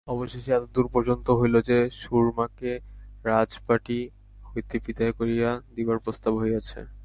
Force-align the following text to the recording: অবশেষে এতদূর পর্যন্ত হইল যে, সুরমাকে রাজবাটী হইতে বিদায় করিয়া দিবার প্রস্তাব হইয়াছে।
অবশেষে 0.07 0.51
এতদূর 0.53 0.87
পর্যন্ত 0.87 1.27
হইল 1.31 1.55
যে, 1.61 1.77
সুরমাকে 1.91 2.71
রাজবাটী 3.25 3.99
হইতে 4.45 4.75
বিদায় 4.85 5.13
করিয়া 5.13 5.49
দিবার 5.75 5.97
প্রস্তাব 5.99 6.33
হইয়াছে। 6.35 6.79